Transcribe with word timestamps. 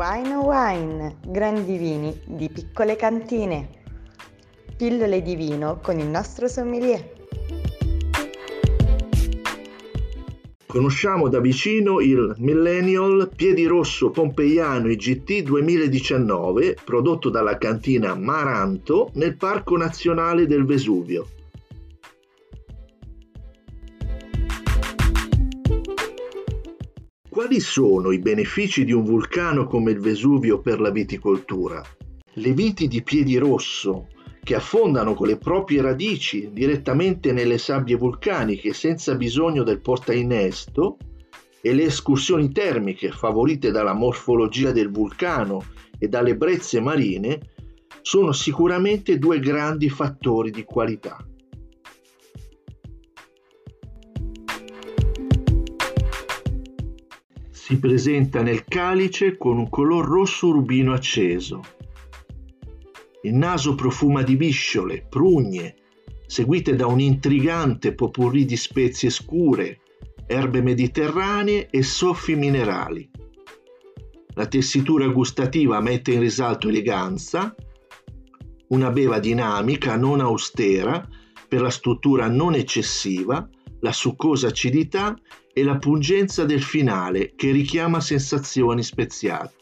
Wine 0.00 0.34
Wine, 0.34 1.16
grandi 1.26 1.76
vini 1.76 2.18
di 2.24 2.48
piccole 2.48 2.96
cantine. 2.96 3.68
Pillole 4.74 5.20
di 5.20 5.34
vino 5.34 5.78
con 5.82 5.98
il 5.98 6.06
nostro 6.06 6.48
sommelier. 6.48 7.06
Conosciamo 10.64 11.28
da 11.28 11.38
vicino 11.38 12.00
il 12.00 12.34
Millennial 12.38 13.30
Piedirosso 13.36 14.08
Pompeiano 14.08 14.88
IGT 14.88 15.42
2019 15.42 16.78
prodotto 16.82 17.28
dalla 17.28 17.58
cantina 17.58 18.14
Maranto 18.14 19.10
nel 19.16 19.36
Parco 19.36 19.76
Nazionale 19.76 20.46
del 20.46 20.64
Vesuvio. 20.64 21.26
Quali 27.50 27.64
sono 27.64 28.12
i 28.12 28.20
benefici 28.20 28.84
di 28.84 28.92
un 28.92 29.02
vulcano 29.02 29.66
come 29.66 29.90
il 29.90 29.98
Vesuvio 29.98 30.60
per 30.60 30.80
la 30.80 30.92
viticoltura? 30.92 31.82
Le 32.34 32.52
viti 32.52 32.86
di 32.86 33.02
Piedirosso 33.02 34.06
che 34.40 34.54
affondano 34.54 35.14
con 35.14 35.26
le 35.26 35.36
proprie 35.36 35.82
radici 35.82 36.50
direttamente 36.52 37.32
nelle 37.32 37.58
sabbie 37.58 37.96
vulcaniche 37.96 38.72
senza 38.72 39.16
bisogno 39.16 39.64
del 39.64 39.80
portainnesto 39.80 40.96
e 41.60 41.74
le 41.74 41.86
escursioni 41.86 42.52
termiche 42.52 43.10
favorite 43.10 43.72
dalla 43.72 43.94
morfologia 43.94 44.70
del 44.70 44.88
vulcano 44.88 45.64
e 45.98 46.06
dalle 46.06 46.36
brezze 46.36 46.80
marine 46.80 47.40
sono 48.00 48.30
sicuramente 48.30 49.18
due 49.18 49.40
grandi 49.40 49.88
fattori 49.88 50.52
di 50.52 50.62
qualità. 50.62 51.16
Si 57.70 57.78
presenta 57.78 58.42
nel 58.42 58.64
calice 58.64 59.36
con 59.36 59.56
un 59.56 59.68
color 59.68 60.04
rosso 60.04 60.50
rubino 60.50 60.92
acceso 60.92 61.62
il 63.22 63.32
naso 63.32 63.76
profuma 63.76 64.22
di 64.22 64.34
visciole, 64.34 65.06
prugne, 65.08 65.76
seguite 66.26 66.74
da 66.74 66.86
un 66.86 66.98
intrigante 66.98 67.94
popurrí 67.94 68.44
di 68.44 68.56
spezie 68.56 69.08
scure, 69.08 69.82
erbe 70.26 70.62
mediterranee 70.62 71.70
e 71.70 71.84
soffi 71.84 72.34
minerali. 72.34 73.08
La 74.34 74.46
tessitura 74.46 75.06
gustativa 75.06 75.80
mette 75.80 76.10
in 76.10 76.18
risalto 76.18 76.66
eleganza, 76.66 77.54
una 78.70 78.90
beva 78.90 79.20
dinamica, 79.20 79.94
non 79.94 80.18
austera, 80.18 81.08
per 81.46 81.60
la 81.60 81.70
struttura 81.70 82.26
non 82.26 82.54
eccessiva, 82.54 83.48
la 83.80 83.92
succosa 83.92 84.48
acidità 84.48 85.16
e 85.52 85.64
la 85.64 85.78
pungenza 85.78 86.44
del 86.44 86.62
finale 86.62 87.32
che 87.34 87.50
richiama 87.50 88.00
sensazioni 88.00 88.82
speziate. 88.82 89.54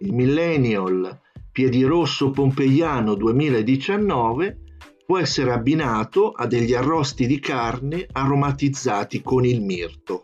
Il 0.00 0.12
millennial 0.12 1.20
Piedirosso 1.50 2.30
Pompeiano 2.30 3.14
2019 3.14 4.58
può 5.04 5.18
essere 5.18 5.50
abbinato 5.52 6.30
a 6.30 6.46
degli 6.46 6.74
arrosti 6.74 7.26
di 7.26 7.40
carne 7.40 8.06
aromatizzati 8.12 9.20
con 9.22 9.44
il 9.44 9.60
mirto. 9.62 10.22